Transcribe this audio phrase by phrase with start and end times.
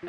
[0.00, 0.06] 五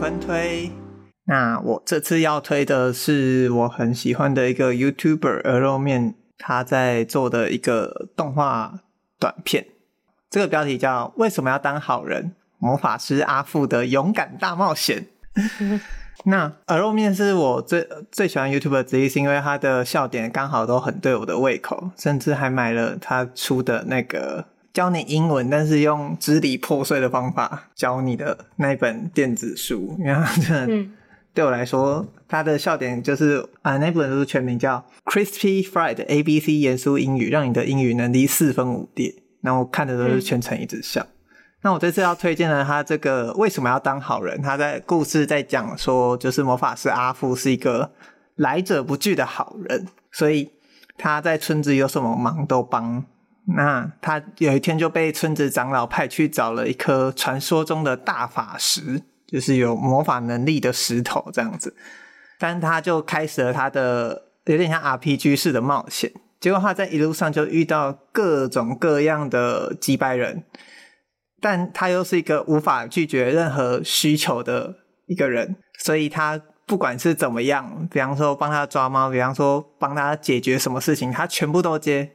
[0.00, 0.72] 分推，
[1.26, 8.80] 那我这次要推的是我很喜欢的一个 YouTuber 鹅肉面，他在做的一个动画
[9.20, 9.66] 短片，
[10.28, 12.34] 这个标题叫《为什么要当好人？
[12.58, 15.06] 魔法师阿富的勇敢大冒险》。
[16.24, 29.96] 那鹅肉面是我最最喜欢 YouTuber 之一，是因为他的笑点刚好都很对我的胃口，甚至还买了他出的那个教你英文，但是用支离破碎的方法教你的那本电子书。
[29.98, 30.90] 因为它真的
[31.34, 39.14] 对我来说，它的笑点就是啊，那本书全名叫 Crispy Fried ABC 严肃英语，让你的英语能力四分五裂。
[39.40, 41.04] 然后我看的都是全程一直笑。
[41.64, 44.42] 那我这次要推荐的他这个为什么要当好人？
[44.42, 47.92] 他在故事在讲说，就是魔法师阿富是一个
[48.34, 50.50] 来者不拒的好人，所以
[50.98, 53.04] 他在村子有什么忙都帮。
[53.56, 61.76] 那他有一天就被村子长老派去找了一颗传说中的大法石，就是有魔法能力的石头这样子。
[62.40, 66.10] 但他就开始了他的有点像 RPG 式的冒险。
[66.40, 70.42] 结果他在一路上就遇到各种各样的击败人。
[71.42, 74.76] 但他又是一个无法拒绝任何需求的
[75.06, 82.12] 一个人，所以他不管是怎么样，比方说帮他抓猫，比方说帮他解决什么事情，他全部都接，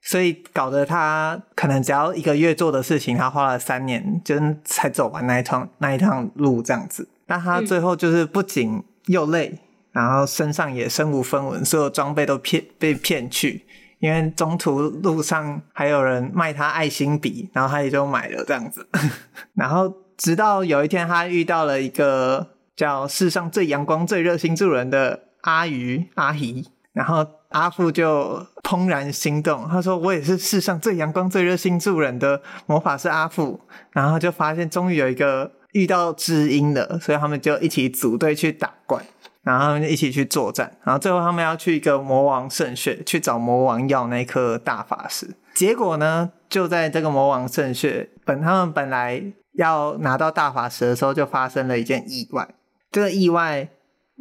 [0.00, 7.06] 所以搞得他可能只要一个月做的事情，他花了三年就才走完那一趟那一趟路这样子。
[7.26, 9.58] 但他最后就是不仅又累，
[9.92, 13.64] 然后身上也身无分文，所有装备都骗被骗去。
[14.04, 18.86] 因为中途路上还有人卖他爱心笔，然后他也就买了这样子。
[19.56, 33.58] 然后直到有一天，他遇到了一个叫世上最阳光、最热心助人的阿鱼阿姨，然后阿富就怦然心动，他说：“我也是世上最阳光、最热心助人的魔法师阿富。”
[33.92, 39.02] 然后就发现终于有一个遇到知音了，所以他们就一起组队去打怪。
[39.44, 45.36] 然后他们就一起去作战，然后最后他们要去一个魔王圣穴去找魔王要那颗大法石。
[45.54, 49.22] 结果呢，就在这个魔王圣穴本他们本来
[49.52, 52.48] 要拿到大法石的时候，就发生了一件意外。
[52.90, 53.68] 这个意外，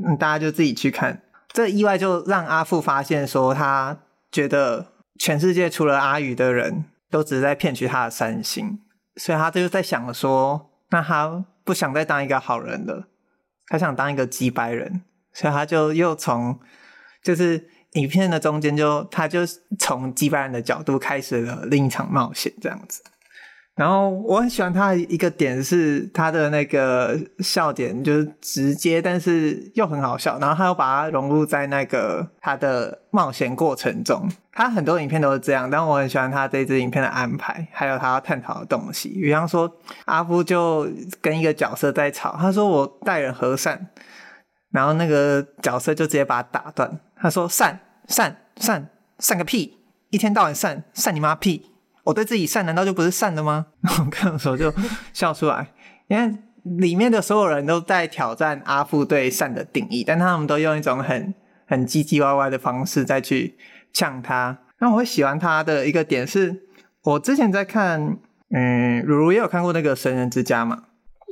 [0.06, 1.22] 嗯，大家就自己去看。
[1.54, 3.98] 这意外就让阿富发现说，他
[4.32, 8.80] 觉得全世界除了阿宇的人都只是在骗取他的善心，
[9.16, 13.08] 所以他就在想说，那他不想再当一个好人了，
[13.68, 15.02] 他想当一个击败人。
[15.34, 16.60] 所以他就又从，
[17.24, 19.42] 就是影片的中间就，他就
[19.78, 23.02] 从击败人的角度开始了另一场冒险这样子。
[23.76, 30.38] 然后我很喜欢他一个点是他的那个笑点，就是直接，但是又很好笑。
[30.38, 34.30] 然后他又把它融入在那个他的冒险过程中。
[34.52, 39.10] 他很多影片都是这样，但我很喜欢他这支影片的安排，还有他要探讨的东西。
[39.10, 39.68] 比方说，
[40.06, 40.88] 阿夫就
[41.20, 43.88] 跟一个角色在吵，他说：“我待人和善。”
[44.74, 48.90] 然后那个角色就直接把他打断，他说：“散散散
[49.20, 49.78] 散个屁！
[50.10, 51.70] 一天到晚散散你妈屁！
[52.06, 54.74] 我对自己善，难道就不是善的吗？” 然后看的时候就
[55.14, 55.68] 笑出来，
[56.08, 61.36] 因为里面的所有人都在挑战阿富对善的定义，但他们都用一种很
[61.68, 63.56] 很唧唧歪歪的方式再去
[63.94, 64.58] 呛他。
[64.80, 66.64] 那我会喜欢他的一个点是，
[67.04, 68.18] 我之前在看，
[68.50, 70.86] 嗯，如如也有看过那个《神人之家》嘛，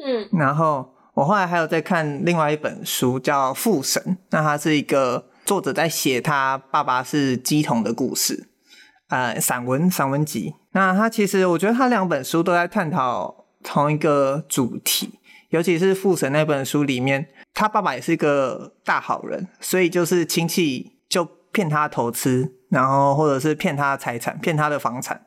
[0.06, 0.94] 嗯，然后。
[1.22, 4.02] 我后来还有在看另外一本书，叫《父神》，
[4.32, 8.50] 那他是一个作者在写他爸爸是乩童的故事，
[9.10, 10.56] 呃，散文散文集。
[10.72, 25.22] 那他其实我觉得他两本书都在探讨同一个主题，尤其是《父神》那本书里面，他爸爸也是一个大好人，所以就是亲戚就骗他投资，然后或者是骗他的财产，骗他的房产，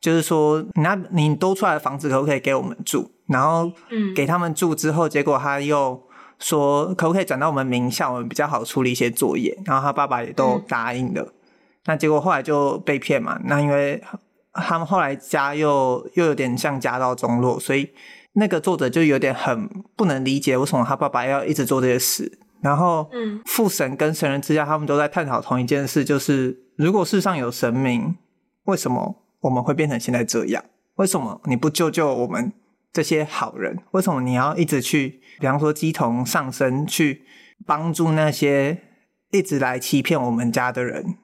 [0.00, 3.10] 就是说，那你多出来的房子可不可以给我们住？
[3.26, 3.70] 然后
[4.16, 6.02] 给他们住之后，结果他又
[6.38, 9.56] 说可不可以转到我们名下，我们比较好处理一些作业。
[9.64, 11.32] 然后他爸爸也都答应了。
[11.84, 13.38] 那结果后来就被骗嘛。
[13.44, 14.02] 那因为
[14.52, 17.88] 他们后来家又又有点像家道中落，所以
[18.32, 22.38] 那个作者就有点很不能理解为什么他爸爸要一直做这些事。
[22.60, 28.16] 然后，嗯父神跟神人之家他们都在探讨同一件事，就是如果世上有神明，
[28.64, 30.64] 为什么我们会变成现在这样？
[30.96, 32.52] 为什么你不救救我们？
[32.92, 37.22] 这些好人，为什么你要一直去，比方说乩童上身去
[37.64, 38.82] 帮助那些
[39.30, 41.16] 一直来欺骗我们家的人？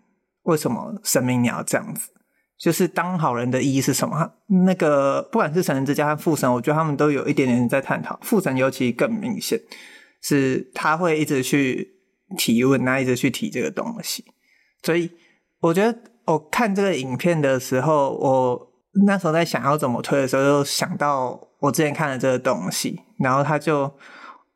[0.44, 2.10] 为什么神明你要这样子？
[2.56, 4.34] 就是当好人的意义是什么？
[4.64, 8.16] 那个不管是神人之家和父神，我觉得他们都有一点点在探讨。
[8.22, 9.60] 父神尤其更明显，
[10.22, 11.96] 是他会一直去
[12.38, 14.24] 提问，他一直去提这个东西。
[14.84, 15.10] 所以
[15.58, 18.73] 我觉得我看这个影片的时候，我
[19.06, 23.93] 那时候在想要怎么推的时候，就想到我之前看的这个东西，然后他就。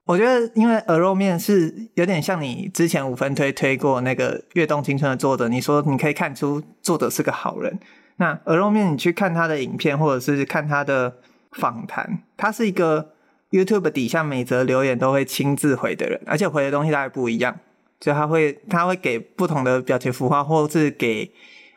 [0.07, 7.79] 我觉得，因为鹅肉面是有点像你之前五分推推过那个《跃动青春》的作者，你说你可以看出作者是个好人。
[8.17, 11.19] 那鹅肉面，你去看他的影片，或者是看他的
[11.53, 13.11] 访谈，他是一个
[13.53, 17.57] YouTube 底下每则留言都会亲自回的人，而且回的东西大概不一样，
[18.01, 21.31] 就他会他会给不同的表情符号，或是给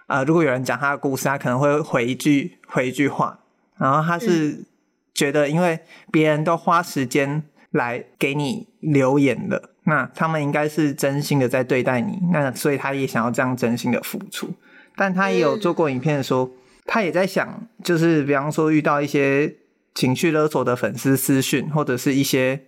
[0.07, 3.39] 呃，如果有人讲他的故事，他可能会回一句回一句话。
[3.77, 4.63] 然后他是
[5.13, 5.79] 觉得，因为
[6.11, 7.43] 别人都花时间。
[7.73, 14.53] 来给你留言了，那他们应该是真心的在对待你，那所以他也想要这样真心的付出。
[14.95, 16.51] 但他也有做过影片说，
[16.85, 19.55] 他也在想，就是比方说遇到一些
[19.95, 22.61] 情绪勒索的粉丝私讯，或者是一些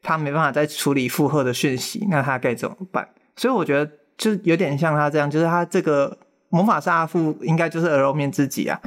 [0.00, 3.08] 他没办法再处理负荷的讯息，那他该怎么办？
[3.34, 6.16] 所以我觉得就有点像他这样，就是他这个
[6.52, 8.78] 魔法师阿富应该就是鹅肉面自己啊。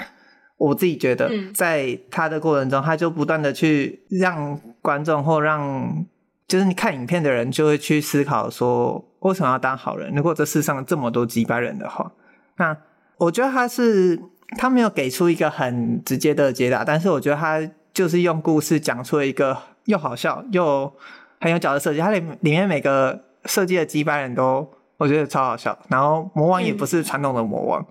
[0.58, 6.06] 我自己觉得，在他的过程中，他就不断的去让观众或让
[6.48, 10.14] 就是你看影片的人，就会去思考说，为什么要当好人？
[10.16, 12.10] 如果这世上这么多机掰人的话，
[12.56, 12.78] 那
[13.18, 14.18] 我觉得他是
[14.58, 17.60] 他没有给出一个很直接的解答，但是我觉得他
[17.94, 20.94] 就是用故事讲出了一个又好笑又
[21.42, 27.86] 很有角色设计，他里里面每个设计的机掰人都我觉得超好笑，然后魔王也不是传统的魔王。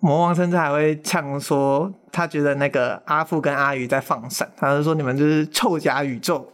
[0.00, 6.50] 魔王甚至还会呛说，他觉得那个阿富跟阿鱼在放闪，他就说你们就是臭假宇宙。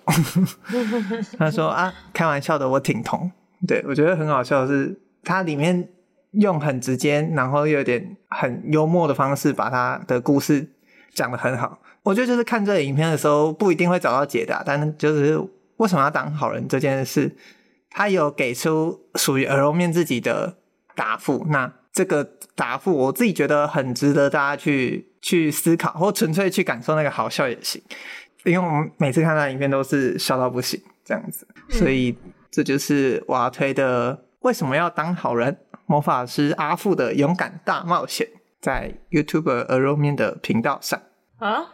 [1.38, 3.30] 他说啊，开玩笑的，我挺同。
[3.66, 5.88] 对，我觉得很好笑的是，它里面
[6.32, 10.68] 用很直接，然后又有点很幽默的方式，把他的故事
[11.14, 11.78] 讲得很好。
[12.02, 15.38] 我觉得就是看这个影片的时候，不一定会找到解答，但就是
[15.76, 17.32] 为什么要当好人这件事，
[17.92, 20.56] 他有给出属于鹅肉面自己的
[20.94, 21.46] 答复。
[21.48, 22.32] 那这个。
[22.54, 27.82] 答复我自己觉得很值得大家去去思考，或纯粹去感受那个好笑也行，
[28.44, 32.14] 因为我们每次看他的影片都是笑到不行这样子，所以
[32.50, 35.56] 这就是我要推的为什么要当好人
[35.86, 38.28] 魔法师阿富的勇敢大冒险，
[38.60, 41.00] 在 YouTube 鹅肉面的频道上
[41.38, 41.64] 啊。